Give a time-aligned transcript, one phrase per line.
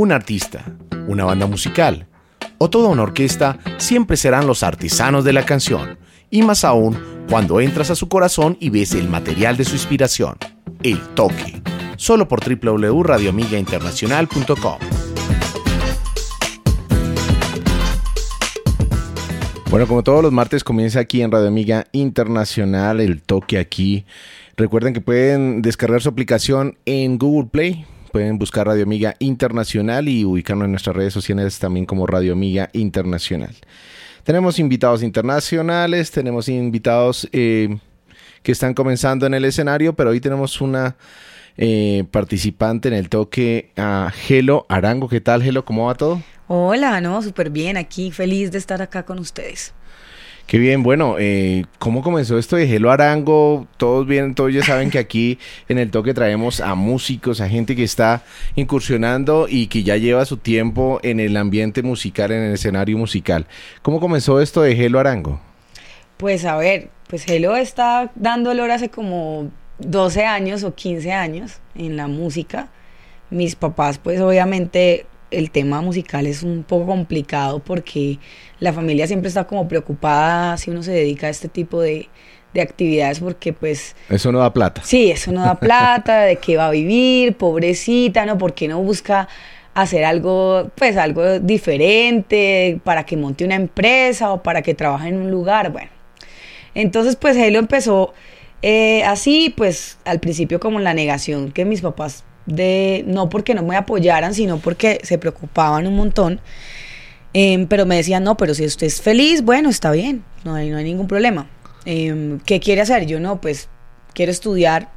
[0.00, 0.64] Un artista,
[1.08, 2.06] una banda musical
[2.56, 5.98] o toda una orquesta siempre serán los artesanos de la canción.
[6.30, 6.96] Y más aún
[7.28, 10.38] cuando entras a su corazón y ves el material de su inspiración.
[10.82, 11.60] El toque.
[11.96, 14.78] Solo por www.radioamigainternacional.com.
[19.68, 24.06] Bueno, como todos los martes comienza aquí en Radio Amiga Internacional el toque aquí.
[24.56, 27.84] Recuerden que pueden descargar su aplicación en Google Play.
[28.12, 32.68] Pueden buscar Radio Amiga Internacional y ubicarnos en nuestras redes sociales también como Radio Amiga
[32.72, 33.54] Internacional.
[34.24, 37.78] Tenemos invitados internacionales, tenemos invitados eh,
[38.42, 40.96] que están comenzando en el escenario, pero hoy tenemos una
[41.56, 45.08] eh, participante en el toque a Gelo Arango.
[45.08, 45.64] ¿Qué tal, Gelo?
[45.64, 46.20] ¿Cómo va todo?
[46.48, 49.72] Hola, no, súper bien, aquí feliz de estar acá con ustedes.
[50.50, 53.68] Qué bien, bueno, eh, ¿cómo comenzó esto de Gelo Arango?
[53.76, 57.76] Todos bien, todos ya saben que aquí en el toque traemos a músicos, a gente
[57.76, 58.24] que está
[58.56, 63.46] incursionando y que ya lleva su tiempo en el ambiente musical, en el escenario musical.
[63.82, 65.40] ¿Cómo comenzó esto de Gelo Arango?
[66.16, 71.58] Pues a ver, pues Gelo está dando olor hace como 12 años o 15 años
[71.76, 72.70] en la música.
[73.30, 78.18] Mis papás pues obviamente el tema musical es un poco complicado porque
[78.58, 82.08] la familia siempre está como preocupada si uno se dedica a este tipo de,
[82.60, 83.94] actividades porque pues...
[84.08, 84.82] Eso no da plata.
[84.84, 88.38] Sí, eso no da plata, de qué va a vivir, pobrecita, ¿no?
[88.38, 89.28] ¿Por qué no busca
[89.72, 95.18] hacer algo, pues algo diferente para que monte una empresa o para que trabaje en
[95.18, 95.70] un lugar?
[95.70, 95.90] Bueno,
[96.74, 98.14] entonces pues él lo empezó
[98.62, 103.62] eh, así, pues al principio como la negación que mis papás de no porque no
[103.62, 106.40] me apoyaran, sino porque se preocupaban un montón.
[107.32, 110.70] Em, pero me decían, no, pero si usted es feliz, bueno, está bien, no hay,
[110.70, 111.48] no hay ningún problema.
[111.84, 113.06] Em, ¿Qué quiere hacer?
[113.06, 113.68] Yo no, pues
[114.14, 114.90] quiero estudiar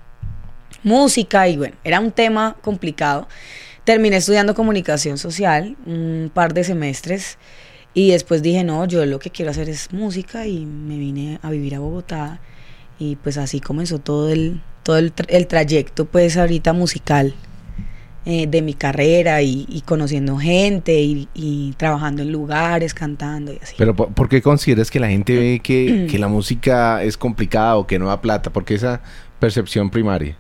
[0.83, 3.27] música y bueno, era un tema complicado.
[3.83, 7.37] Terminé estudiando comunicación social un par de semestres
[7.93, 11.51] y después dije, no, yo lo que quiero hacer es música y me vine a
[11.51, 12.39] vivir a Bogotá
[12.97, 15.13] y pues así comenzó todo el, todo el,
[15.47, 17.33] trayecto pues ahorita musical
[18.25, 23.75] eh, de mi carrera y, conociendo gente y, trabajando en lugares, cantando y así.
[23.77, 27.87] Pero ¿por, qué consideras que la gente ve que, que, la música es complicada o
[27.87, 28.51] que no da plata?
[28.51, 29.01] ¿Por qué esa
[29.39, 30.37] percepción primaria?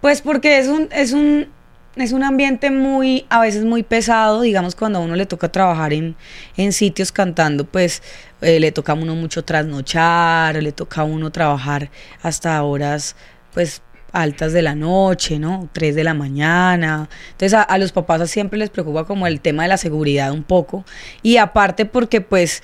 [0.00, 1.48] Pues porque es un, es un,
[1.96, 5.92] es un ambiente muy, a veces muy pesado, digamos, cuando a uno le toca trabajar
[5.92, 6.16] en,
[6.56, 8.02] en sitios cantando, pues
[8.40, 11.90] eh, le toca a uno mucho trasnochar, le toca a uno trabajar
[12.22, 13.16] hasta horas,
[13.52, 13.82] pues
[14.14, 15.68] altas de la noche, ¿no?
[15.72, 17.08] Tres de la mañana.
[17.32, 20.84] Entonces a, los papás siempre les preocupa como el tema de la seguridad un poco.
[21.22, 22.62] Y aparte porque pues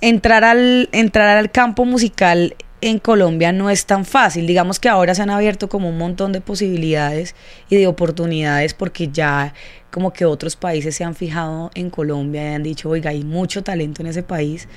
[0.00, 2.56] entrar al, entrar al campo musical
[2.88, 4.46] en Colombia no es tan fácil.
[4.46, 7.34] Digamos que ahora se han abierto como un montón de posibilidades
[7.68, 9.54] y de oportunidades porque ya
[9.90, 13.62] como que otros países se han fijado en Colombia y han dicho, oiga, hay mucho
[13.62, 14.68] talento en ese país,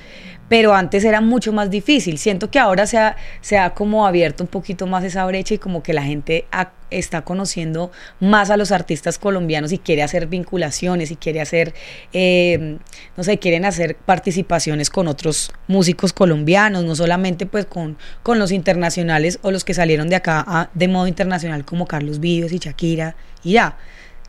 [0.49, 2.17] pero antes era mucho más difícil.
[2.17, 5.57] Siento que ahora se ha, se ha como abierto un poquito más esa brecha y
[5.59, 6.45] como que la gente
[6.89, 11.75] está conociendo más a los artistas colombianos y quiere hacer vinculaciones y quiere hacer,
[12.13, 12.79] eh,
[13.15, 18.51] no sé, quieren hacer participaciones con otros músicos colombianos, no solamente pues con, con los
[18.51, 23.15] internacionales o los que salieron de acá de modo internacional como Carlos Vives y Shakira
[23.43, 23.77] y ya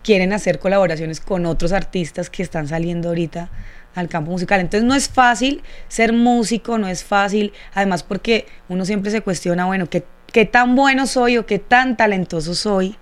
[0.02, 3.50] quieren hacer colaboraciones con otros artistas que están saliendo ahorita
[3.94, 4.60] al campo musical.
[4.60, 9.66] Entonces no es fácil ser músico, no es fácil, además porque uno siempre se cuestiona,
[9.66, 12.96] bueno, ¿qué, qué tan bueno soy o qué tan talentoso soy?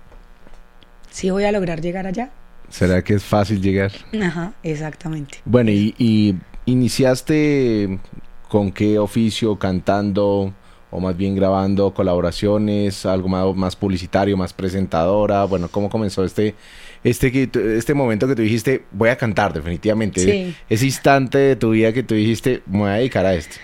[1.09, 2.29] ¿Si voy a lograr llegar allá?
[2.69, 3.91] ¿Será que es fácil llegar?
[4.21, 5.39] Ajá, exactamente.
[5.43, 7.99] Bueno, y, y iniciaste
[8.47, 10.53] con qué oficio, cantando,
[10.91, 15.45] o más bien grabando colaboraciones, algo más, más publicitario, más presentadora?
[15.45, 16.55] Bueno, ¿cómo comenzó este,
[17.03, 20.53] este, este momento que tú dijiste, voy a cantar definitivamente?
[20.69, 23.55] Ese instante de tu vida que tú dijiste, me voy a dedicar a esto.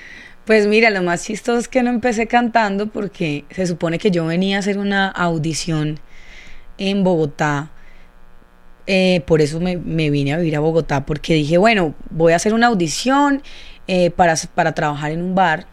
[0.46, 4.26] Pues mira, lo más chistoso es que no empecé cantando porque se supone que yo
[4.26, 6.00] venía a hacer una audición
[6.78, 7.72] en Bogotá.
[8.88, 12.54] Eh, por eso me, vine a vivir a Bogotá, porque dije, bueno, voy a hacer
[12.54, 13.42] una audición
[13.88, 15.66] eh, para, para trabajar en un bar.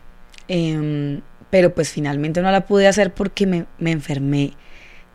[0.49, 1.21] Em,
[1.53, 4.55] pero pues finalmente no la pude hacer porque me, enfermé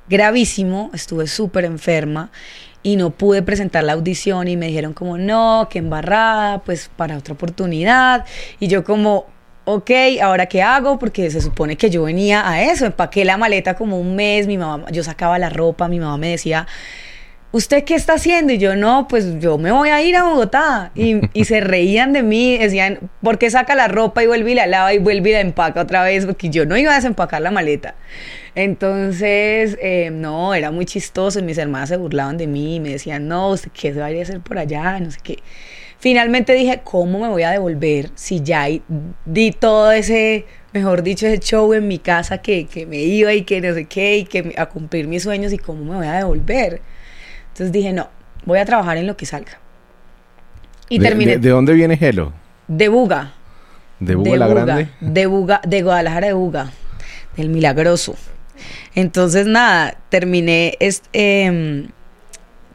[0.10, 2.32] gravísimo, estuve súper enferma
[2.84, 7.18] y no pude presentar la audición y me dijeron como, no, que embarrada, pues para
[7.18, 8.26] otra oportunidad.
[8.60, 9.26] Y yo como,
[9.66, 10.98] ok, ¿ahora qué hago?
[10.98, 14.58] Porque se supone que yo venía a eso, empaqué la maleta como un mes, mi
[14.58, 16.68] mamá, yo sacaba la ropa, mi mamá me decía,
[17.52, 18.54] ¿usted qué está haciendo?
[18.54, 20.92] Y yo, no, pues yo me voy a ir a Bogotá.
[20.96, 24.56] Y, y se reían de mí, decían, ¿por qué saca la ropa y vuelve y
[24.56, 26.26] la lava y vuelve y la empaca otra vez?
[26.26, 27.96] Porque yo no iba a desempacar la maleta.
[28.56, 31.42] Entonces, eh, no, era muy chistoso.
[31.42, 34.12] Mis hermanas se burlaban de mí y me decían, no, ¿usted qué se va a
[34.12, 35.00] ir a hacer por allá?
[35.00, 35.38] No sé qué.
[36.00, 38.68] Finalmente dije, ¿cómo me voy a devolver si ya
[39.26, 43.42] di todo ese, mejor dicho, ese show en mi casa que, que me iba y
[43.44, 46.14] que no sé qué y que a cumplir mis sueños y cómo me voy a
[46.14, 46.82] devolver?
[47.58, 48.08] Entonces dije, no,
[48.46, 49.60] voy a trabajar en lo que salga.
[50.90, 51.38] Y de, terminé.
[51.40, 52.32] De, dónde viene Gelo?
[52.68, 53.34] De Buga.
[54.00, 54.90] ¿De Buga la Grande?
[55.02, 56.72] De Buga, de Guadalajara de Buga,
[57.36, 58.16] del Milagroso.
[58.94, 60.78] Entonces, nada, terminé
[61.14, 61.88] eh,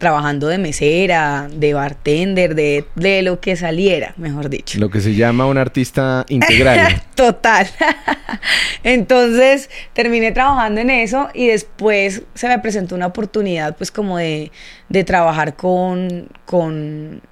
[0.03, 4.81] trabajando de mesera, de bartender, de, de, lo que saliera, mejor dicho.
[4.81, 7.01] Lo que se llama un artista integral.
[7.15, 7.69] Total.
[8.83, 14.51] Entonces terminé trabajando en eso y después se me presentó una oportunidad pues como de,
[14.89, 17.23] de trabajar con, con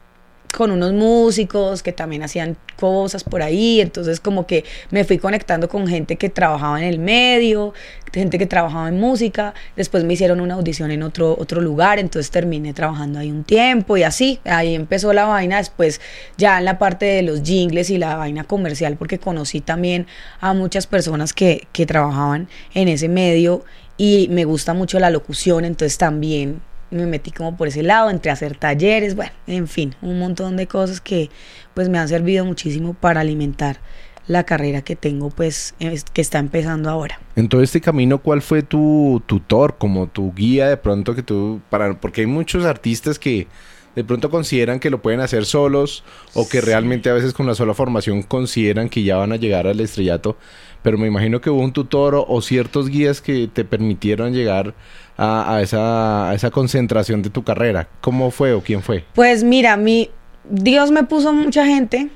[0.53, 5.69] con unos músicos que también hacían cosas por ahí, entonces como que me fui conectando
[5.69, 7.75] con gente que trabajaba en el medio,
[8.13, 12.31] gente que trabajaba en música, después me hicieron una audición en otro, otro lugar, entonces
[12.31, 16.01] terminé trabajando ahí un tiempo y así, ahí empezó la vaina, después
[16.37, 20.07] ya en la parte de los jingles y la vaina comercial, porque conocí también
[20.41, 23.65] a muchas personas que, que trabajaban en ese medio
[23.97, 28.31] y me gusta mucho la locución, entonces también me metí como por ese lado, entre
[28.31, 31.31] hacer talleres, bueno, en fin, un montón de cosas que
[31.75, 33.79] pues me han servido muchísimo para alimentar
[34.27, 35.75] la carrera que tengo pues
[36.13, 37.19] que está empezando ahora.
[37.37, 41.61] En todo este camino, ¿cuál fue tu tutor, como tu guía de pronto que tú,
[41.69, 43.49] para, porque hay muchos artistas que
[43.97, 46.05] de pronto consideran que lo pueden hacer solos
[46.35, 49.67] o que realmente a veces con la sola formación consideran que ya van a llegar
[49.67, 50.37] al estrellato,
[50.83, 54.75] pero me imagino que hubo un tutor o, ciertos guías que te permitieron llegar
[55.17, 57.89] a, esa, concentración de tu carrera.
[58.01, 59.05] ¿Cómo fue o quién fue?
[59.15, 60.11] Pues mira, mi,
[60.49, 62.09] Dios me puso mucha gente,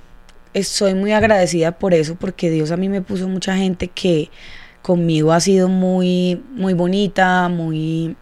[0.62, 4.30] soy muy agradecida por eso, porque Dios a mí me puso mucha gente que
[4.82, 8.16] conmigo ha sido muy, muy bonita, muy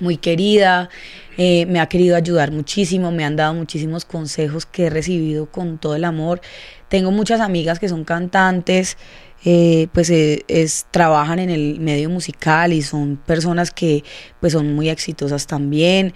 [0.00, 0.88] muy querida,
[1.36, 5.78] eh, me ha querido ayudar muchísimo, me han dado muchísimos consejos que he recibido con
[5.78, 6.40] todo el amor.
[6.88, 8.96] Tengo muchas amigas que son cantantes,
[9.44, 14.02] eh, pues eh, es, trabajan en el medio musical y son personas que
[14.40, 16.14] pues son muy exitosas también.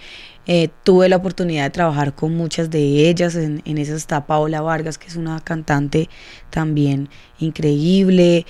[0.83, 4.97] tuve la oportunidad de trabajar con muchas de ellas, en, en esa está Paola Vargas,
[4.97, 6.09] que es una cantante
[6.49, 8.45] también increíble.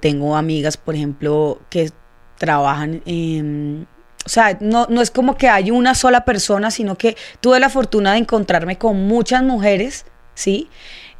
[0.00, 1.90] tengo amigas, por ejemplo, que
[2.38, 3.86] trabajan en
[4.24, 7.68] o sea, no, no es como que hay una sola persona, sino que tuve la
[7.68, 10.68] fortuna de encontrarme con muchas mujeres, ¿sí?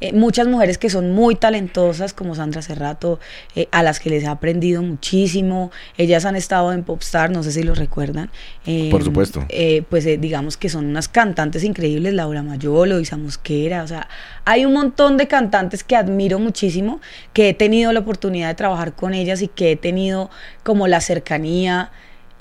[0.03, 3.21] Eh, muchas mujeres que son muy talentosas, como Sandra Cerrato,
[3.55, 5.71] eh, a las que les he aprendido muchísimo.
[5.97, 8.29] Ellas han estado en Popstar, no sé si lo recuerdan.
[8.65, 9.45] Por em, supuesto.
[9.47, 14.09] Eh, pues digamos que son unas cantantes increíbles, Laura Mayolo, Isa Mosquera, o sea,
[14.43, 16.99] hay un montón de cantantes que admiro muchísimo,
[17.31, 20.29] que he tenido la oportunidad de trabajar con ellas y que he tenido
[20.63, 21.91] como la cercanía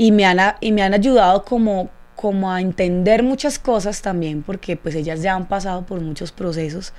[0.02, 4.76] y me han, y me han ayudado como, como a entender muchas cosas también, porque
[4.76, 6.92] pues ellas ya han pasado por muchos procesos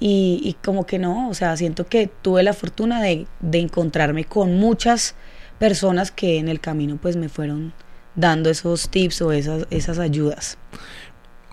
[0.00, 4.24] y, y como que no, o sea, siento que tuve la fortuna de, de, encontrarme
[4.24, 5.14] con muchas
[5.58, 7.72] personas que en el camino pues me fueron
[8.16, 10.58] dando esos tips o esas, esas ayudas.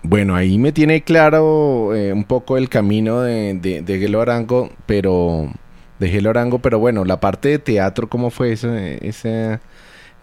[0.02, 4.68] Bueno, ahí me tiene claro eh, un poco el camino de, de, de Gelo Arango,
[4.84, 5.50] pero
[5.98, 9.60] de Gelo Arango, pero bueno, la parte de teatro, ¿cómo fue ese, ese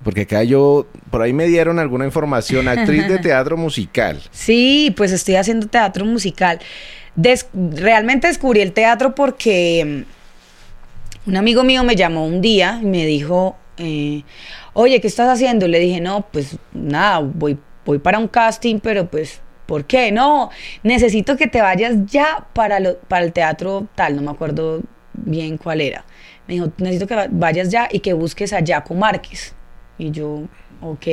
[0.03, 4.19] porque acá yo, por ahí me dieron alguna información, actriz de teatro musical.
[4.31, 6.59] Sí, pues estoy haciendo teatro musical.
[7.53, 10.05] realmente descubrí el teatro porque
[11.25, 14.23] mm, un amigo mío me llamó un día y me dijo, eh,
[14.73, 15.67] oye, ¿qué estás haciendo?
[15.67, 20.11] Le dije, no, pues nada, voy, voy para un casting, pero pues, ¿por qué?
[20.11, 20.49] No,
[20.83, 24.81] necesito que te vayas ya para, lo, para el teatro tal, no me acuerdo
[25.13, 26.05] bien cuál era.
[26.47, 29.53] Me dijo, necesito que vayas ya y que busques a Jaco Márquez.
[30.01, 30.47] Y yo,
[30.81, 31.07] ok.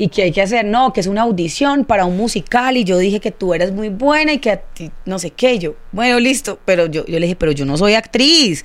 [0.00, 0.64] ¿Y qué hay que hacer?
[0.64, 3.88] No, que es una audición para un musical y yo dije que tú eres muy
[3.88, 5.58] buena y que a ti no sé qué.
[5.58, 8.64] yo, bueno, listo, pero yo, yo le dije, pero yo no soy actriz.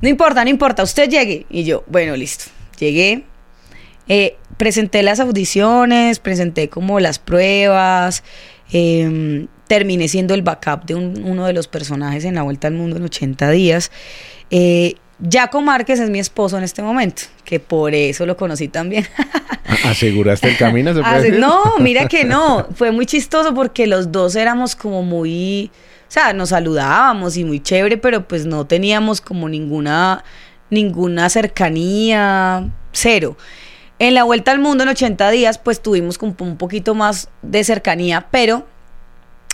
[0.00, 1.46] No importa, no importa, usted llegue.
[1.50, 2.44] Y yo, bueno, listo.
[2.78, 3.24] Llegué,
[4.06, 8.22] eh, presenté las audiciones, presenté como las pruebas,
[8.72, 12.96] em, terminé siendo el backup de uno de los personajes en la Vuelta al Mundo
[12.96, 13.90] en 80 días.
[14.50, 19.06] Eh, Jaco Márquez es mi esposo en este momento, que por eso lo conocí también.
[19.84, 20.92] ¿Aseguraste el camino?
[21.38, 22.66] no, mira que no.
[22.74, 25.70] Fue muy chistoso porque los dos éramos como muy,
[26.08, 30.22] o sea, nos saludábamos y muy chévere, pero pues no teníamos como ninguna,
[30.70, 33.36] ninguna cercanía, cero.
[33.98, 37.64] En la vuelta al mundo en 80 días, pues tuvimos como un poquito más de
[37.64, 38.66] cercanía, pero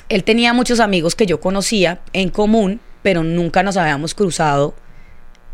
[0.08, 4.74] él tenía muchos amigos que yo conocía en común, pero nunca nos habíamos cruzado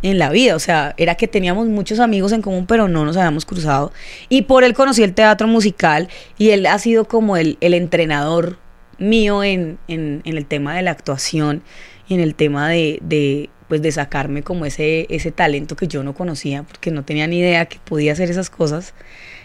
[0.02, 0.56] en la vida.
[0.56, 3.92] O sea, era que teníamos muchos amigos en común, pero no nos habíamos cruzado.
[4.28, 8.58] Y por él conocí el teatro musical y él ha sido como el, el entrenador
[8.98, 11.62] mío en, en, el tema de la actuación
[12.08, 16.02] y en el tema de, de, pues de sacarme como ese, ese talento que yo
[16.02, 18.94] no conocía porque no tenía ni idea que podía hacer esas cosas.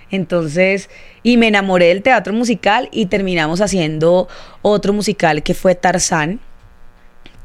[0.09, 0.89] Entonces,
[1.23, 4.27] y me enamoré del teatro musical y terminamos haciendo
[4.61, 6.39] otro musical que fue Tarzán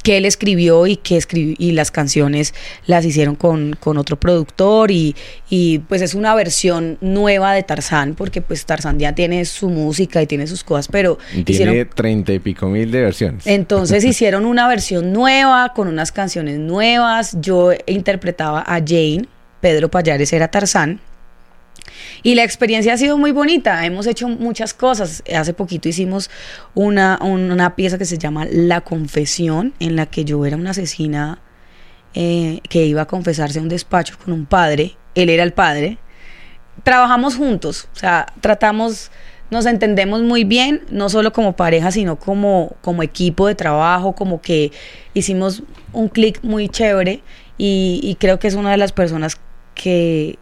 [0.09, 2.55] que él escribió y que escribió, y las canciones
[2.87, 5.15] las hicieron con, con otro productor y,
[5.50, 10.23] y, pues es una versión nueva de Tarzán porque pues Tarzán ya tiene su música
[10.23, 13.47] y tiene sus cosas pero tiene treinta y pico mil de versiones.
[13.47, 17.37] Entonces hicieron una versión nueva con unas canciones nuevas.
[17.43, 19.27] Yo interpretaba a Jane
[19.61, 21.00] Pedro Payares era Tarzán
[22.23, 25.23] y la experiencia ha sido muy bonita, hemos hecho muchas cosas.
[25.35, 26.30] Hace poquito hicimos
[26.75, 31.40] una, una pieza que se llama La Confesión, en la que yo era una asesina
[32.14, 35.99] eh, que iba a confesarse a un despacho con un padre, él era el padre.
[36.82, 39.11] Trabajamos juntos, o sea, tratamos,
[39.50, 44.40] nos entendemos muy bien, no solo como pareja, sino como, como equipo de trabajo, como
[44.40, 44.70] que
[45.12, 47.23] hicimos un clic muy chévere
[47.56, 49.38] y, y creo que es una de las personas
[49.75, 50.38] que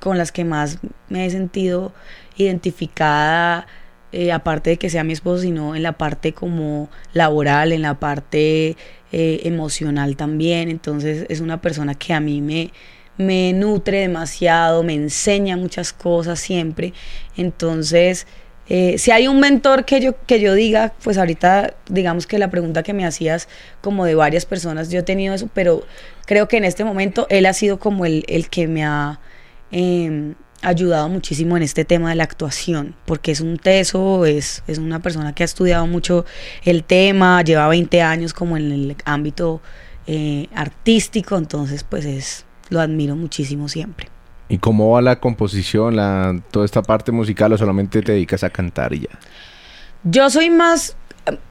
[0.00, 0.78] con las que más
[1.08, 1.92] me he sentido
[2.36, 3.66] identificada,
[4.12, 8.00] eh, aparte de que sea mi esposo, sino en la parte como laboral, en la
[8.00, 8.76] parte
[9.12, 10.68] eh, emocional también.
[10.68, 12.72] Entonces es una persona que a mí me,
[13.18, 16.92] me nutre demasiado, me enseña muchas cosas siempre.
[17.36, 18.26] Entonces,
[18.68, 22.50] eh, si hay un mentor que yo, que yo diga, pues ahorita digamos que la
[22.50, 23.48] pregunta que me hacías
[23.80, 25.84] como de varias personas, yo he tenido eso, pero
[26.26, 29.20] creo que en este momento él ha sido como el, el que me ha
[29.72, 34.78] eh, ayudado muchísimo en este tema de la actuación, porque es un teso, es, es
[34.78, 36.24] una persona que ha estudiado mucho
[36.64, 39.60] el tema, lleva 20 años como en el ámbito
[40.06, 44.08] eh, artístico, entonces pues es, lo admiro muchísimo siempre.
[44.48, 48.50] ¿Y cómo va la composición, la, toda esta parte musical o solamente te dedicas a
[48.50, 49.18] cantar y ya?
[50.02, 50.96] Yo soy más,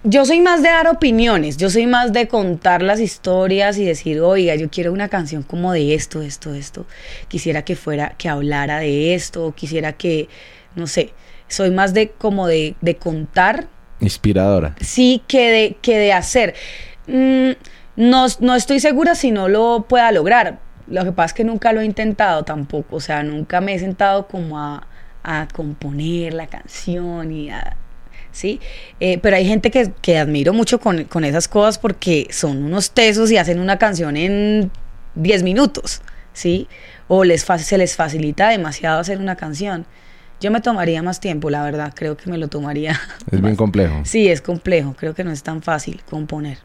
[0.04, 4.20] yo soy más de dar opiniones, yo soy más de contar las historias y decir,
[4.22, 6.86] oiga, yo quiero una canción como de esto, esto, esto.
[7.28, 10.28] Quisiera que fuera, que hablara de esto, quisiera que,
[10.76, 11.14] no sé,
[11.48, 13.68] soy más de como de, de contar.
[14.00, 14.76] Inspiradora.
[14.82, 16.56] Sí, que de, que de hacer.
[17.08, 17.52] Mm,
[17.96, 20.60] no, no estoy segura si no lo pueda lograr.
[20.88, 22.96] Lo que pasa es que nunca lo he intentado tampoco.
[22.96, 24.88] O sea, nunca me he sentado como a,
[25.24, 27.78] a componer la canción y a
[28.40, 28.62] ¿sí?
[29.02, 32.92] Eh, pero hay gente que, que admiro mucho con, con, esas cosas porque son unos
[32.92, 34.72] tesos y hacen una canción en
[35.16, 36.70] 10 minutos, ¿sí?
[37.10, 39.86] O les se les facilita demasiado hacer una canción.
[40.40, 42.98] Yo me tomaría más tiempo, la verdad, creo que me lo tomaría.
[43.30, 44.04] Es bien complejo.
[44.06, 46.60] Sí, es complejo, creo que no es tan fácil componer.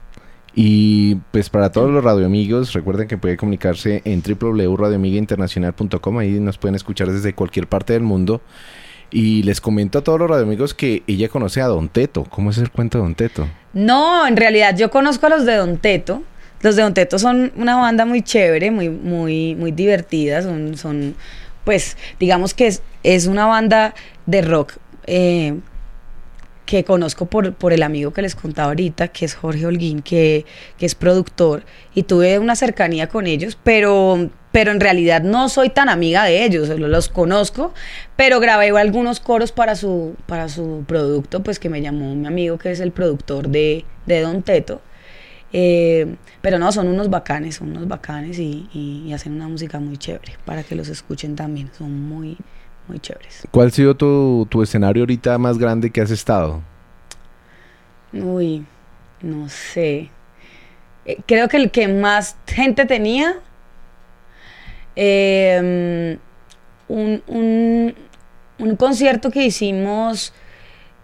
[0.54, 6.76] Y pues para todos los radioamigos, recuerden que pueden comunicarse en www.radioamigainternacional.com, ahí nos pueden
[6.76, 8.40] escuchar desde cualquier parte del mundo.
[9.10, 12.24] Y les comento a todos los radioamigos que ella conoce a Don Teto.
[12.24, 13.48] ¿Cómo es el cuento de Don Teto?
[13.72, 16.22] No, en realidad yo conozco a los de Don Teto.
[16.62, 20.42] Los de Don Teto son una banda muy chévere, muy, muy, muy divertida.
[20.42, 21.14] Son, son
[21.64, 23.94] pues, digamos que es, es una banda
[24.26, 24.74] de rock
[25.06, 25.54] eh,
[26.66, 30.46] que conozco por, por el amigo que les contaba ahorita, que es Jorge Holguín, que,
[30.78, 35.68] que es productor, y tuve una cercanía con ellos, pero, pero en realidad no soy
[35.68, 37.74] tan amiga de ellos, los conozco,
[38.14, 42.56] pero grabé algunos coros para su, para su producto, pues que me llamó mi amigo
[42.56, 44.80] que es el productor de, de Don Teto.
[45.52, 49.80] Eh, pero no, son unos bacanes, son unos bacanes y, y, y hacen una música
[49.80, 52.38] muy chévere para que los escuchen también, son muy,
[52.86, 53.48] muy chéveres.
[53.50, 56.62] ¿Cuál ha sido tu, tu escenario ahorita más grande que has estado?
[58.12, 58.64] Uy,
[59.20, 60.10] no sé.
[61.06, 63.40] Eh, creo que el que más gente tenía,
[64.96, 66.18] eh,
[66.88, 67.94] un, un,
[68.58, 70.32] un, concierto que hicimos,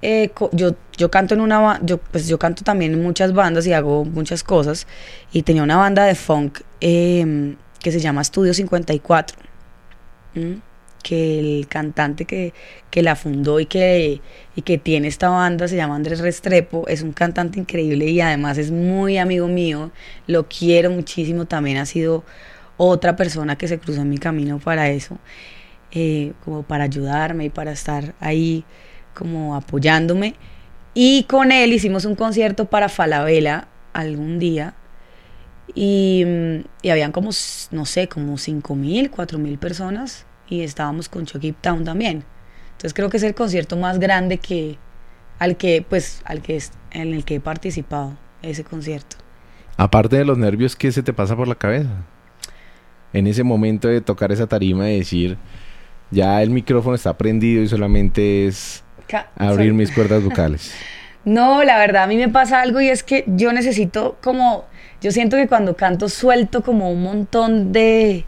[0.02, 3.72] eh, yo, yo canto en una yo pues yo canto también en muchas bandas y
[3.72, 4.86] hago muchas cosas,
[5.32, 9.38] y tenía una banda de funk que se llama Estudio 54.
[10.34, 10.70] ¿Mm?
[11.02, 12.52] que el cantante que,
[12.90, 14.20] que la fundó y que,
[14.56, 18.58] y que tiene esta banda se llama Andrés Restrepo, es un cantante increíble y además
[18.58, 19.90] es muy amigo mío,
[20.26, 22.24] lo quiero muchísimo, también ha sido
[22.82, 25.18] otra persona que se cruzó en mi camino para eso,
[25.92, 28.64] eh, como para ayudarme y para estar ahí
[29.12, 30.34] como apoyándome.
[30.94, 34.74] Y con él hicimos un concierto para Falabella algún día.
[35.74, 36.24] Y,
[36.80, 37.30] y habían como,
[37.70, 40.24] no sé, como 5 mil, 4 mil personas.
[40.48, 42.24] Y estábamos con Chucky Town también.
[42.72, 44.78] Entonces creo que es el concierto más grande que,
[45.38, 49.16] al que, pues, al que es, en el que he participado, ese concierto.
[49.76, 51.90] Aparte de los nervios, ¿qué se te pasa por la cabeza?
[53.12, 55.36] En ese momento de tocar esa tarima y decir,
[56.10, 58.84] ya el micrófono está prendido y solamente es
[59.36, 60.72] abrir mis cuerdas vocales.
[61.24, 64.64] No, la verdad, a mí me pasa algo y es que yo necesito como,
[65.02, 68.24] yo siento que cuando canto suelto como un montón de,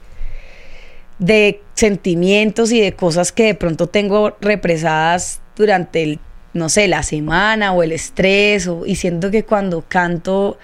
[1.18, 6.18] de sentimientos y de cosas que de pronto tengo represadas durante el,
[6.52, 10.58] no sé, la semana o el estrés, o, y siento que cuando canto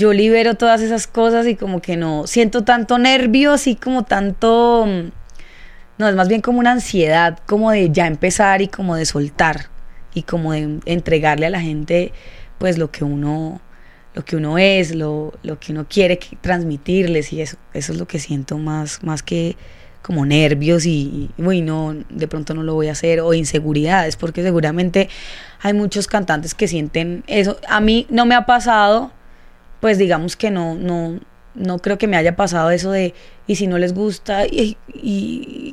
[0.00, 4.86] yo libero todas esas cosas y como que no siento tanto nervio, así como tanto
[5.98, 9.66] no, es más bien como una ansiedad, como de ya empezar y como de soltar
[10.14, 12.12] y como de entregarle a la gente
[12.56, 13.60] pues lo que uno
[14.14, 18.08] lo que uno es, lo, lo que uno quiere transmitirles y eso, eso es lo
[18.08, 19.56] que siento más, más que
[20.02, 24.42] como nervios y, uy, no, de pronto no lo voy a hacer, o inseguridades, porque
[24.42, 25.08] seguramente
[25.60, 27.58] hay muchos cantantes que sienten eso.
[27.68, 29.12] A mí no me ha pasado,
[29.80, 31.18] pues digamos que no, no,
[31.54, 33.14] no creo que me haya pasado eso de,
[33.46, 34.76] y si no les gusta, y,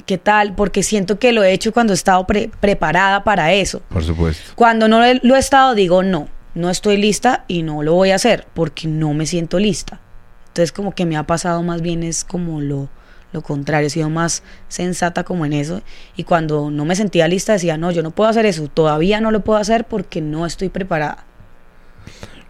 [0.05, 3.81] qué tal, porque siento que lo he hecho cuando he estado preparada para eso.
[3.89, 4.51] Por supuesto.
[4.55, 8.15] Cuando no lo he estado, digo, no, no estoy lista y no lo voy a
[8.15, 9.99] hacer, porque no me siento lista.
[10.47, 12.89] Entonces como que me ha pasado más bien es como lo,
[13.31, 15.81] lo contrario, he sido más sensata como en eso.
[16.15, 19.29] Y cuando no me sentía lista decía, no, yo no puedo hacer eso, todavía no
[19.31, 21.25] lo puedo hacer porque no estoy preparada.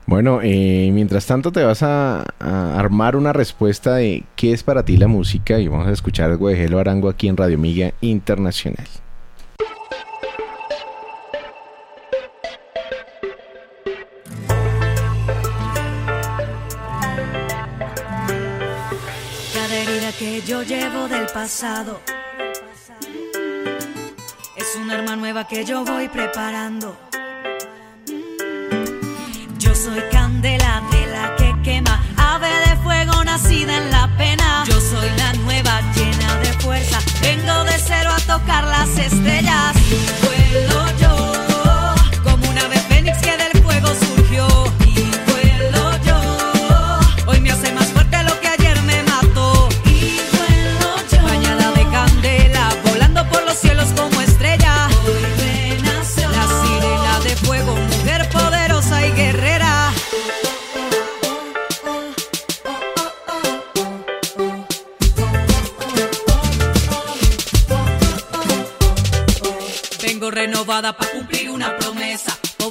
[0.07, 4.95] Bueno, eh, mientras tanto te vas a, armar una respuesta de qué es para ti
[4.95, 8.87] la música y vamos a escuchar algo de Gelo Arango aquí en Radio Miga Internacional.
[19.53, 21.99] Cada herida que yo llevo del pasado
[24.55, 27.06] es una arma nueva que yo voy preparando
[29.77, 34.63] soy candela de la que quema, ave de fuego nacida en la pena.
[34.67, 39.75] Yo soy la nueva llena de fuerza, vengo de cero a tocar las estrellas.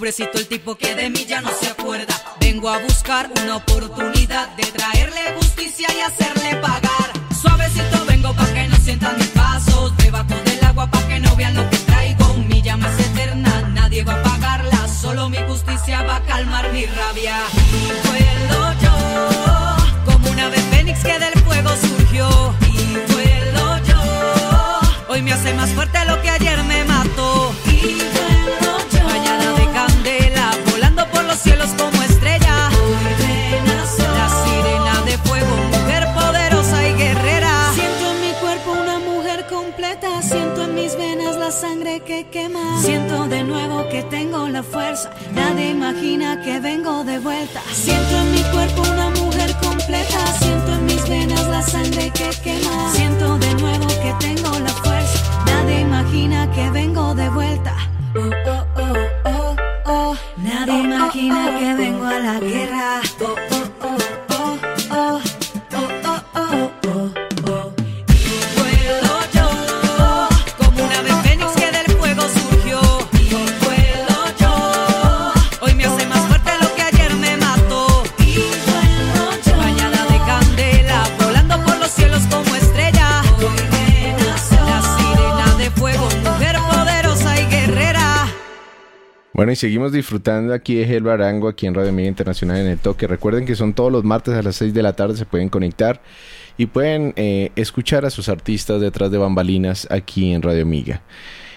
[0.07, 2.15] Pobrecito el tipo que de mí ya no se acuerda.
[2.39, 7.11] Vengo a buscar una oportunidad de traerle justicia y hacerle pagar.
[7.43, 9.97] Suavecito vengo pa' que no sientan mis pasos.
[9.97, 12.35] Debajo del agua pa' que no vean lo que traigo.
[12.35, 14.87] Mi llama es eterna, nadie va a pagarla.
[14.87, 17.39] Solo mi justicia va a calmar mi rabia.
[17.57, 22.55] Y vuelo yo, como una vez fénix que del fuego surgió.
[22.71, 26.06] Y vuelo yo, hoy me hace más fuerte
[43.27, 45.11] Siento de nuevo que tengo la fuerza.
[45.35, 47.61] Nadie imagina que vengo de vuelta.
[47.73, 50.27] Siento en mi cuerpo una mujer completa.
[50.39, 52.93] Siento en mis venas la sangre que quema.
[52.93, 55.45] Siento de nuevo que tengo la fuerza.
[55.45, 57.75] Nadie imagina que vengo de vuelta.
[58.15, 60.17] Oh, oh, oh, oh.
[60.37, 63.01] Nadie imagina que vengo a la guerra.
[89.37, 92.79] Bueno, y seguimos disfrutando aquí de Helva Arango, aquí en Radio Media Internacional en el
[92.79, 93.07] Toque.
[93.07, 96.01] Recuerden que son todos los martes a las 6 de la tarde, se pueden conectar
[96.57, 101.03] y pueden eh, escuchar a sus artistas detrás de bambalinas aquí en Radio Amiga.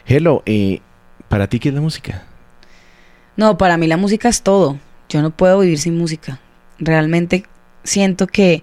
[0.06, 0.82] Hello, eh,
[1.30, 2.26] ¿para ti qué es la música?
[3.38, 4.78] No, para mí la música es todo.
[5.08, 6.42] Yo no puedo vivir sin música.
[6.80, 7.46] Realmente
[7.86, 8.62] siento que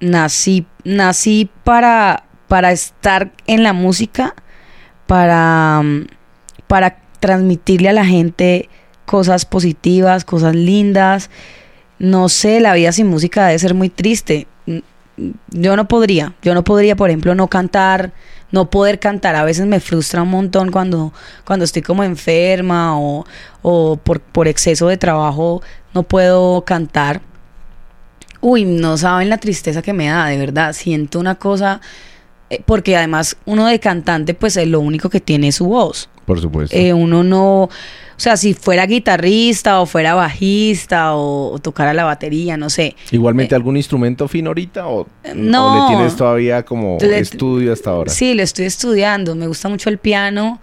[0.00, 4.34] nací, nací para, para estar en la música,
[5.06, 6.08] para, mm,
[6.66, 8.68] para transmitirle a la gente
[9.06, 11.30] cosas positivas, cosas lindas.
[11.98, 14.46] No sé, la vida sin música debe ser muy triste.
[14.66, 14.78] Mm,
[15.50, 18.12] Yo no podría, yo no podría, por ejemplo, no cantar,
[18.52, 19.36] no poder cantar.
[19.36, 21.12] A veces me frustra un montón cuando,
[21.44, 23.26] cuando estoy como enferma o,
[23.62, 25.62] o por, por exceso de trabajo
[25.94, 27.20] no puedo cantar.
[28.40, 30.72] Uy, no saben la tristeza que me da, de verdad.
[30.72, 31.80] Siento una cosa,
[32.48, 36.08] eh, porque además uno de cantante, pues eh, lo único que tiene es su voz.
[36.30, 36.76] Por supuesto.
[36.76, 37.70] Eh, uno no, o
[38.16, 42.94] sea, si fuera guitarrista o fuera bajista o, o tocara la batería, no sé.
[43.10, 45.66] Igualmente, ¿algún instrumento fino ahorita o, no.
[45.66, 48.12] o le tienes todavía como Le- estudio hasta ahora?
[48.12, 49.34] Sí, lo estoy estudiando.
[49.34, 50.60] Me gusta mucho el piano.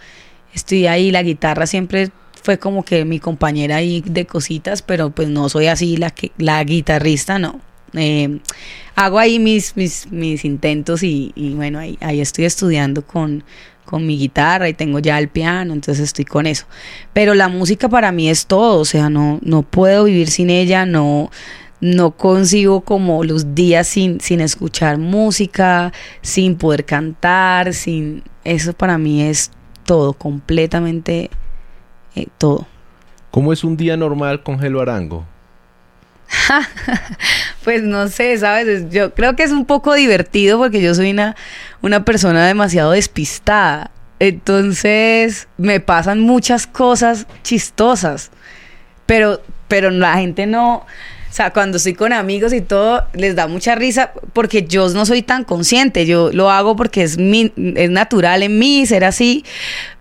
[0.54, 5.28] Estoy ahí, la guitarra siempre fue como que mi compañera ahí de cositas, pero pues
[5.28, 7.60] no soy así la que la guitarrista, no.
[7.94, 8.40] Eh,
[8.96, 13.44] hago ahí mis, mis, mis intentos y, y bueno, ahí, ahí estoy estudiando con,
[13.88, 16.68] con mi guitarra y tengo ya el piano, entonces estoy con eso.
[17.14, 20.86] Pero la música para mí es todo, o sea, no, no puedo vivir sin ella,
[20.86, 21.32] no,
[21.80, 29.00] no consigo como los días sin, sin escuchar música, sin poder cantar, sin eso para
[29.00, 29.52] mí es
[29.86, 31.32] todo, completamente
[32.16, 32.68] eh, todo.
[33.32, 35.26] ¿Cómo es un día normal con Gelo Arango?
[37.64, 38.68] Pues no sé, ¿sabes?
[38.68, 41.36] Es- Yo creo que es un poco divertido porque yo soy una,
[41.82, 43.92] una persona demasiado despistada.
[44.20, 48.32] Entonces me pasan muchas cosas chistosas.
[49.06, 50.86] Pero, pero la gente no.
[51.30, 55.06] O sea, cuando estoy con amigos y todo, les da mucha risa porque yo no
[55.06, 56.06] soy tan consciente.
[56.06, 59.44] Yo lo hago porque es, mi, es natural en mí ser así.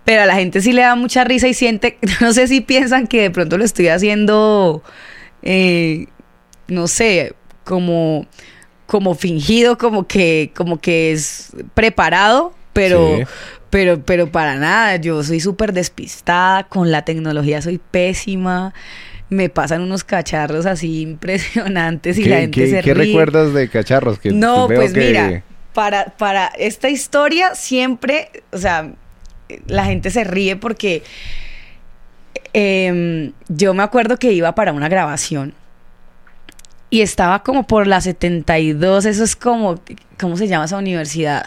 [0.05, 1.97] Pero a la gente sí le da mucha risa y siente.
[2.21, 4.81] No sé si piensan que de pronto lo estoy haciendo.
[5.43, 6.07] eh,
[6.67, 8.25] no sé, como,
[8.85, 13.23] como fingido, como que, como que es preparado, pero, Sí.
[13.69, 14.95] pero, pero para nada.
[14.97, 18.73] Yo soy súper despistada, con la tecnología soy pésima.
[19.29, 23.07] Me pasan unos cacharros así impresionantes y ¿Qué, la gente qué- se qué ríe.
[23.07, 24.19] recuerdas de cacharros?
[24.19, 28.93] Que No, pues que- mira, para, para esta historia siempre, o sea,
[29.67, 31.03] la gente se ríe porque
[32.53, 35.53] em, yo me acuerdo que iba para una grabación
[36.89, 39.79] y estaba como por la 72, eso es como,
[40.19, 41.45] ¿cómo se llama esa universidad?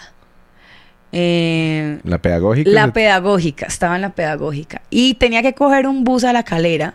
[1.12, 2.70] Eh, La pedagógica.
[2.70, 4.82] la pedagógica, estaba en la pedagógica.
[4.90, 6.94] Y tenía que coger un bus a la calera,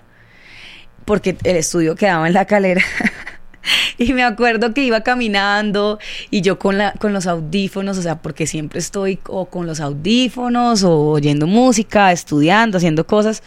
[1.05, 2.81] porque el estudio quedaba en la calera.
[3.97, 8.21] y me acuerdo que iba caminando y yo con, la, con los audífonos, o sea,
[8.21, 13.43] porque siempre estoy o con los audífonos o oyendo música, estudiando, haciendo cosas.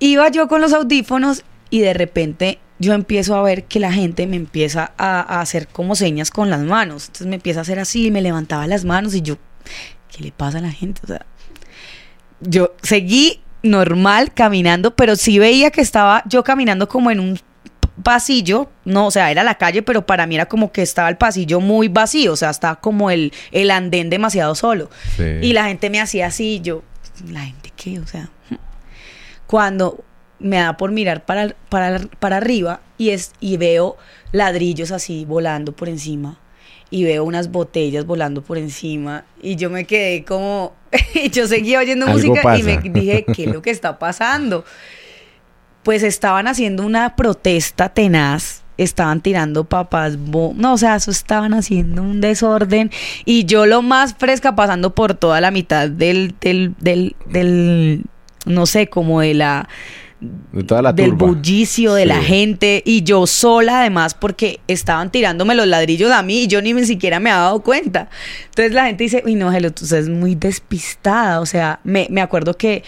[0.00, 4.26] Iba yo con los audífonos y de repente yo empiezo a ver que la gente
[4.26, 7.06] me empieza a, a hacer como señas con las manos.
[7.06, 9.36] Entonces me empieza a hacer así, me levantaba las manos y yo,
[10.10, 11.00] ¿qué le pasa a la gente?
[11.04, 11.26] O sea,
[12.40, 17.40] yo seguí normal caminando, pero sí veía que estaba yo caminando como en un
[18.02, 21.16] pasillo, no, o sea, era la calle, pero para mí era como que estaba el
[21.16, 24.88] pasillo muy vacío, o sea, estaba como el, el andén demasiado solo.
[25.16, 25.24] Sí.
[25.42, 26.82] Y la gente me hacía así, y yo,
[27.28, 27.98] ¿la gente qué?
[27.98, 28.30] O sea,
[29.46, 30.04] cuando
[30.38, 33.96] me da por mirar para, para, para arriba y, es, y veo
[34.32, 36.38] ladrillos así volando por encima
[36.90, 40.74] y veo unas botellas volando por encima y yo me quedé como,
[41.14, 44.64] y yo seguía oyendo Algo música y me dije, ¿qué es lo que está pasando?
[45.82, 52.02] Pues estaban haciendo una protesta tenaz, estaban tirando papas, no, o sea, eso estaban haciendo
[52.02, 52.90] un desorden
[53.24, 58.04] y yo lo más fresca pasando por toda la mitad del, del, del, del
[58.46, 59.68] no sé, como de la
[60.20, 61.28] de toda la del turba.
[61.28, 62.26] bullicio de la Sí.
[62.26, 66.72] gente y yo sola además porque estaban tirándome los ladrillos a mí y yo ni
[66.72, 68.08] ni siquiera me había dado cuenta.
[68.46, 71.40] Entonces la gente dice, uy no, Gelo, tú estás muy despistada.
[71.40, 72.82] O sea, me, me acuerdo que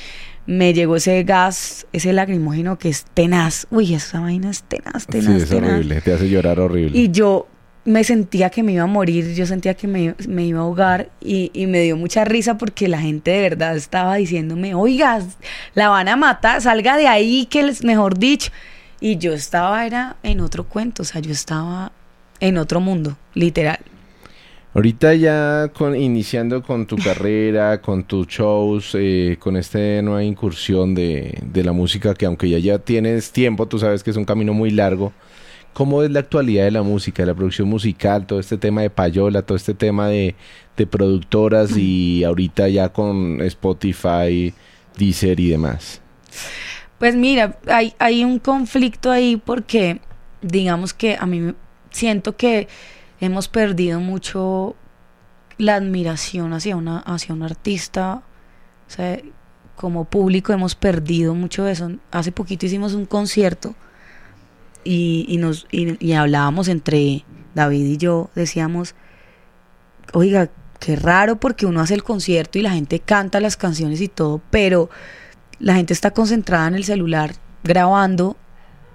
[0.47, 3.69] me llegó ese gas, ese lacrimógeno que es tenaz.
[3.71, 5.71] Uy, esa vaina es tenaz, Sí, tenaz, es tenaz.
[5.71, 6.01] horrible.
[6.01, 6.99] Te hace llorar horrible.
[6.99, 7.47] Y yo
[7.85, 11.09] me sentía que me iba a morir, yo sentía que me, me iba a ahogar
[11.21, 15.21] y, y me dio mucha risa porque la gente de verdad estaba diciéndome, oiga,
[15.75, 18.51] la van a matar, salga de ahí, que es mejor dicho.
[19.01, 21.93] Y yo estaba, era en otro cuento, o sea, yo estaba
[22.39, 23.79] en otro mundo, literal.
[24.73, 30.95] Ahorita ya con, iniciando con tu carrera, con tus shows, eh, con esta nueva incursión
[30.95, 34.25] de, de la música que aunque ya, ya tienes tiempo, tú sabes que es un
[34.25, 35.13] camino muy largo.
[35.81, 38.91] ¿Cómo es la actualidad de la música, de la producción musical, todo este tema de
[38.91, 40.35] payola, todo este tema de,
[40.77, 44.53] de productoras y ahorita ya con Spotify,
[44.99, 46.03] Deezer y demás?
[46.99, 50.03] Pues mira, hay, hay un conflicto ahí porque
[50.43, 51.55] digamos que a mí
[51.89, 52.69] siento que
[53.19, 54.77] hemos perdido mucho
[55.57, 58.23] la admiración hacia una hacia un artista
[58.87, 59.19] o sea
[59.77, 63.75] como público hemos perdido mucho eso hace poquito hicimos un concierto
[64.85, 68.95] y, y nos y, y hablábamos entre David y yo decíamos
[70.13, 74.09] oiga qué raro porque uno hace el concierto y la gente canta las canciones y
[74.09, 74.91] todo pero
[75.59, 78.37] la gente está concentrada en el celular grabando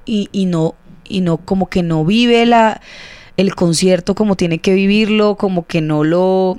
[0.05, 0.75] y, y no
[1.07, 2.81] y no como que no vive la
[3.37, 6.57] el concierto como tiene que vivirlo, como que no lo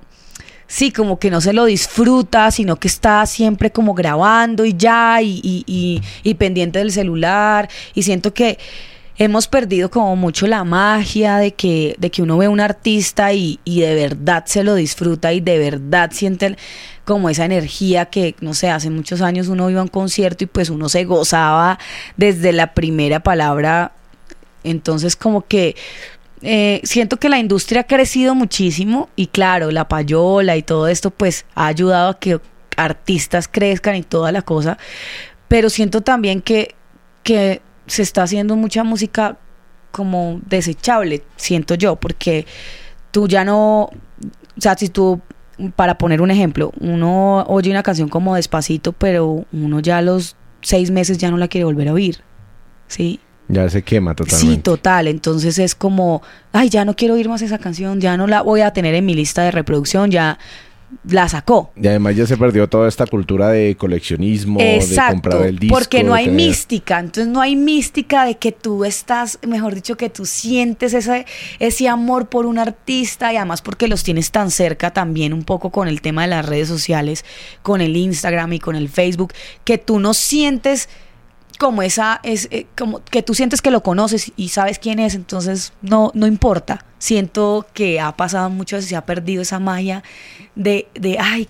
[0.67, 5.23] sí, como que no se lo disfruta, sino que está siempre como grabando y ya,
[5.23, 7.69] y, y, y, y pendiente del celular.
[7.95, 8.59] Y siento que
[9.19, 13.33] hemos perdido como mucho la magia de que, de que uno ve a un artista
[13.33, 16.57] y, y de verdad se lo disfruta y de verdad siente
[17.05, 20.47] como esa energía que, no sé, hace muchos años uno iba a un concierto y
[20.49, 21.79] pues uno se gozaba
[22.17, 23.93] desde la primera palabra.
[24.65, 25.77] Entonces como que
[26.43, 31.11] eh, siento que la industria ha crecido muchísimo y claro, la payola y todo esto
[31.11, 32.41] pues ha ayudado a que
[32.77, 34.77] artistas crezcan y toda la cosa,
[35.49, 36.75] pero siento también que,
[37.23, 39.39] que se está haciendo mucha música
[39.91, 42.47] como desechable, siento yo, porque
[43.11, 43.91] tú ya no, o
[44.59, 45.21] sea, si tú,
[45.75, 50.37] para poner un ejemplo, uno oye una canción como despacito, pero uno ya a los
[50.61, 52.19] seis meses ya no la quiere volver a oír,
[52.89, 53.21] ¿sí?
[53.49, 54.55] Ya se quema totalmente.
[54.55, 55.07] Sí, total.
[55.07, 56.23] Entonces es como,
[56.53, 59.07] ay, ya no quiero oír más esa canción, ya no la voy a tener en
[59.07, 60.39] mi lista de reproducción, ya
[61.09, 61.73] la sacó.
[61.75, 65.75] Y además ya se perdió toda esta cultura de coleccionismo, de comprar el disco.
[65.77, 69.97] porque no hay tener- mística, entonces no hay mística de que tú estás, mejor dicho,
[69.97, 71.27] que tú sientes ese,
[71.59, 75.71] ese amor por un artista y además porque los tienes tan cerca también un poco
[75.71, 77.25] con el tema de las redes sociales,
[77.63, 79.33] con el Instagram y con el Facebook,
[79.65, 80.89] que tú no sientes
[81.59, 85.15] como esa es eh, como que tú sientes que lo conoces y sabes quién es,
[85.15, 86.85] entonces no no importa.
[86.99, 90.03] Siento que ha pasado mucho, se ha perdido esa magia
[90.57, 91.49] de de ay,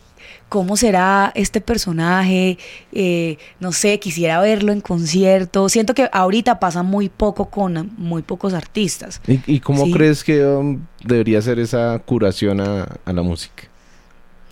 [0.51, 2.59] ¿cómo será este personaje?
[2.93, 5.69] Eh, no sé, quisiera verlo en concierto.
[5.69, 9.21] Siento que ahorita pasa muy poco con muy pocos artistas.
[9.27, 9.93] ¿Y, y cómo Sí.
[9.93, 13.65] crees que um, debería ser esa curación a, a la música?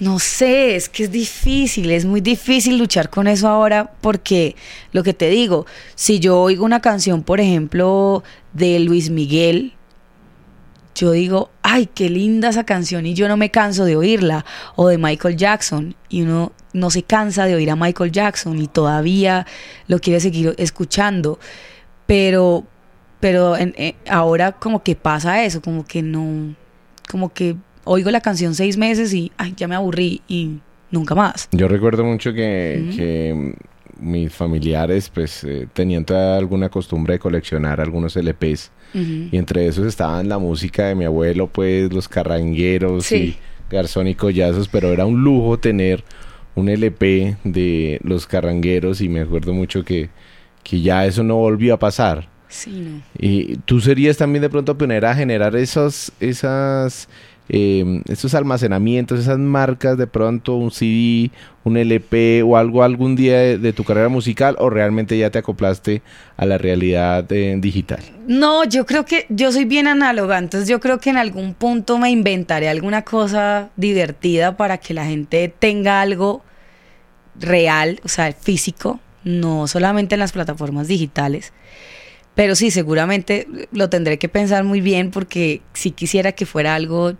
[0.01, 4.57] No sé, es que es difícil, es muy difícil luchar con eso ahora porque
[4.91, 9.74] lo que te digo, si yo oigo una canción, por ejemplo, de Luis Miguel,
[10.95, 14.45] yo digo, ay, qué linda esa canción y yo no me canso de oírla,
[14.77, 18.69] o de Michael Jackson, y uno no se cansa de oír a Michael Jackson y
[18.69, 19.47] todavía
[19.89, 21.39] lo quiere seguir escuchando,
[22.07, 22.65] pero,
[23.21, 26.55] pero en- eh, ahora como que pasa eso, como que no,
[27.11, 30.59] como que oigo la canción seis meses y ay, ya me aburrí y
[30.91, 31.49] nunca más.
[31.53, 33.55] Yo recuerdo mucho que,
[34.01, 39.87] mis familiares pues eh, tenían toda alguna costumbre de coleccionar algunos LPs y entre esos
[39.87, 43.17] estaban la música de mi abuelo pues los carrangueros Sí.
[43.17, 43.37] y
[43.71, 46.05] Garzón y Collazos pero era un lujo tener
[46.55, 50.11] un LP de los carrangueros y me acuerdo mucho que,
[50.63, 53.03] que ya eso no volvió a pasar Sí, no.
[53.19, 57.09] y tú serías también de pronto pionera a generar esos, esas,
[57.49, 61.31] eh, esos almacenamientos, esas marcas, de pronto un CD,
[61.65, 66.03] un LP o algo algún día de, tu carrera musical o realmente ya te acoplaste
[66.37, 68.01] a la realidad digital.
[68.27, 71.99] No, yo creo que yo soy bien análoga, entonces yo creo que en algún punto
[71.99, 76.43] me inventaré alguna cosa divertida para que la gente tenga algo
[77.39, 81.53] real, o sea, físico, no solamente en las plataformas digitales.
[82.35, 87.15] Pero sí, seguramente lo tendré que pensar muy bien porque sí quisiera que fuera algo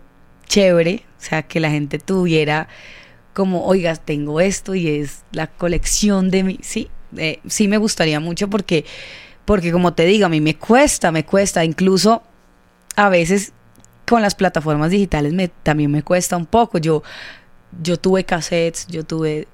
[0.45, 2.67] chévere, o sea, que la gente tuviera
[3.33, 8.19] como, oiga, tengo esto y es la colección de mi, sí, eh, sí me gustaría
[8.19, 8.85] mucho porque,
[9.43, 12.23] porque como te digo, a mí me cuesta, me cuesta, incluso
[12.95, 13.53] a veces
[14.05, 16.77] con las plataformas digitales me, también me cuesta un poco.
[16.77, 17.03] Yo,
[17.81, 19.47] yo tuve cassettes, yo tuve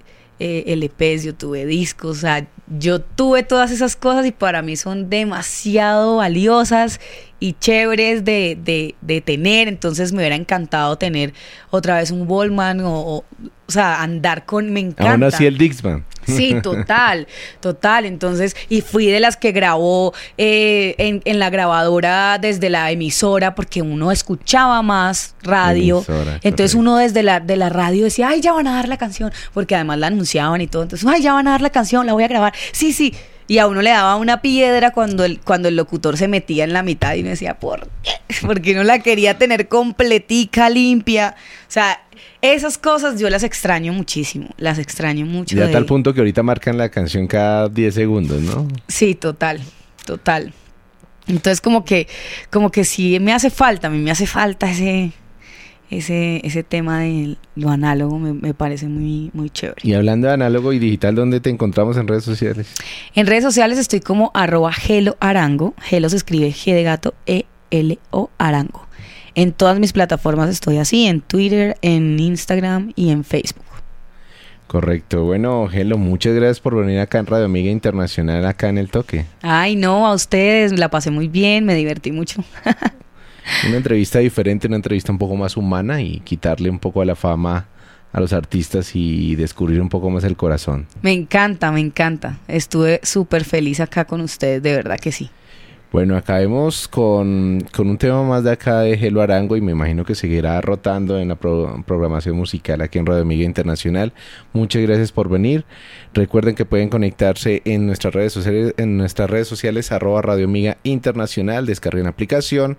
[0.44, 2.48] eh, LPs, yo tuve discos, o sea,
[2.80, 7.00] yo tuve todas esas cosas y para mí son demasiado valiosas
[7.40, 8.58] y chéveres de,
[9.02, 11.36] de, tener, entonces me hubiera encantado tener
[11.70, 13.24] otra vez un Wallman o,
[13.72, 15.14] o sea, andar con, me encanta.
[15.14, 16.04] Aún así el Dixman.
[16.28, 17.26] Sí, total,
[17.62, 18.06] total.
[18.06, 23.56] Entonces, y fui de las que grabó eh, en, en la grabadora desde la emisora,
[23.56, 26.00] porque uno escuchaba más radio.
[26.00, 26.80] Emisora, entonces correcto.
[26.80, 29.76] uno desde la, de la radio decía, ay, ya van a dar la canción, porque
[29.76, 30.84] además la anunciaban y todo.
[30.84, 32.54] Entonces, ay, ya van a dar la canción, la voy a grabar.
[32.74, 33.16] Sí, sí.
[33.52, 36.72] Y a uno le daba una piedra cuando el, cuando el locutor se metía en
[36.72, 38.12] la mitad y uno decía, ¿por qué?
[38.48, 41.36] Porque uno la quería tener completica, limpia.
[41.64, 42.02] O sea,
[42.42, 45.58] esas cosas yo las extraño muchísimo, las extraño mucho.
[45.58, 48.70] Ya a tal punto que ahorita marcan la canción cada 10 segundos, ¿no?
[48.88, 49.60] Sí, total,
[50.06, 50.54] total.
[51.28, 52.08] Entonces como que,
[52.52, 55.12] como que sí me hace falta, a mí me hace falta ese,
[55.92, 59.82] ese, ese tema de lo análogo, me, me parece muy, muy chévere.
[59.84, 62.74] Y hablando de análogo y digital, ¿dónde te encontramos en redes sociales?
[63.14, 65.74] En redes sociales estoy como arroba Gelo Arango.
[65.82, 68.88] Gelo se escribe G de gato E L O Arango.
[69.36, 73.66] En todas mis plataformas estoy así, en Twitter, en Instagram y en Facebook.
[74.68, 75.26] Correcto.
[75.26, 79.26] Bueno, Gelo, muchas gracias por venir acá en Radio Amiga Internacional, acá en El Toque.
[79.42, 82.42] Ay, no, a ustedes, la pasé muy bien, me divertí mucho.
[83.68, 87.16] Una entrevista diferente, una entrevista un poco más humana y quitarle un poco a la
[87.16, 87.68] fama
[88.14, 90.88] a los artistas y descubrir un poco más el corazón.
[91.02, 92.40] Me encanta, me encanta.
[92.48, 95.30] Estuve súper feliz acá con ustedes, de verdad que sí.
[95.92, 100.06] Bueno, acabemos con, con un tema más de acá de Gelo Arango y me imagino
[100.06, 104.14] que seguirá rotando en la pro- programación musical aquí en Radio Amiga Internacional.
[104.54, 105.66] Muchas gracias por venir.
[106.14, 110.78] Recuerden que pueden conectarse en nuestras redes sociales, en nuestras redes sociales arroba Radio Amiga
[110.84, 112.78] Internacional, descarguen la aplicación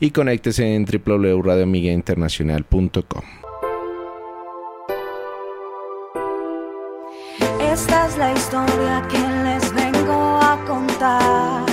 [0.00, 3.24] y conéctese en www.radioamigainternacional.com.
[7.60, 11.63] Esta es la historia que les vengo a contar.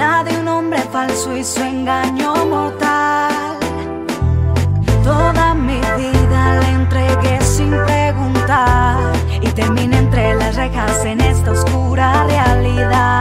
[0.00, 3.58] La de un hombre falso y su engaño mortal.
[5.04, 9.12] Toda mi vida le entregué sin preguntar.
[9.42, 13.19] Y terminé entre las rejas en esta oscura realidad.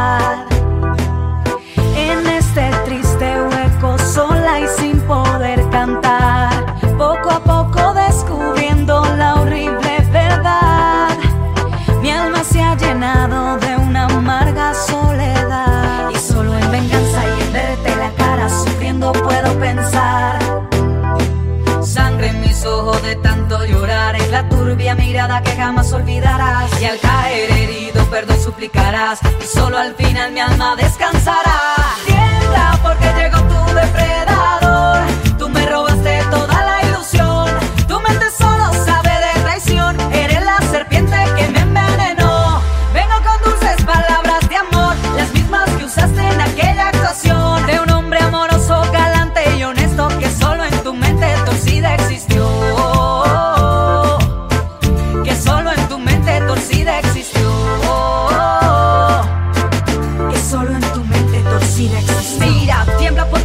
[25.69, 26.81] Jamás olvidarás.
[26.81, 29.19] Y al caer herido, perdón suplicarás.
[29.39, 31.75] Y solo al final mi alma descansará.
[32.07, 34.38] Tiembla porque llegó tu depredador.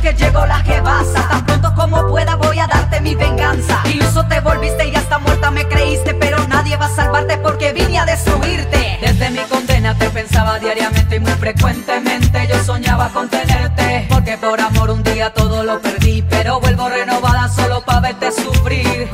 [0.05, 1.29] Porque llegó la jebasa.
[1.29, 3.83] Tan pronto como pueda voy a darte mi venganza.
[3.87, 6.15] Iluso te volviste y hasta muerta me creíste.
[6.15, 8.99] Pero nadie va a salvarte porque vine a destruirte.
[9.01, 12.47] Desde mi condena te pensaba diariamente y muy frecuentemente.
[12.49, 14.07] Yo soñaba con tenerte.
[14.11, 16.23] Porque por amor un día todo lo perdí.
[16.29, 19.09] Pero vuelvo renovada solo para verte sufrir.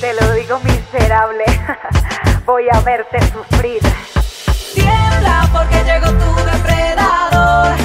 [0.00, 1.44] Te lo digo miserable,
[2.46, 3.80] voy a verte sufrir.
[4.86, 7.76] Tiembla porque llegó tu depredador.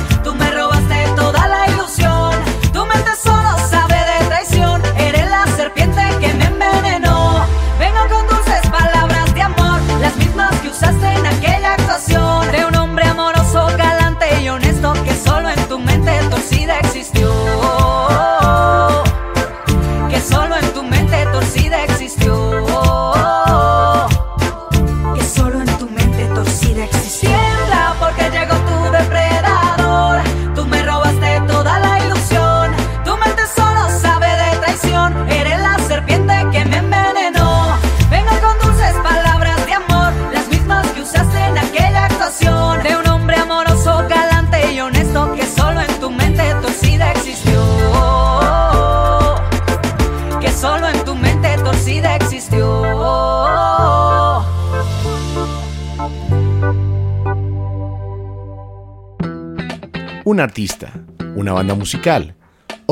[60.42, 60.92] Artista,
[61.36, 62.36] una banda musical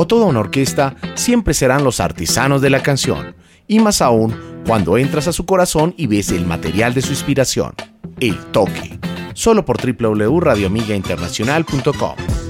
[0.00, 3.36] o toda una orquesta siempre serán los artesanos de la canción,
[3.66, 4.34] y más aún
[4.66, 7.74] cuando entras a su corazón y ves el material de su inspiración,
[8.18, 8.98] el toque,
[9.34, 12.49] solo por www.radioamigainternacional.com.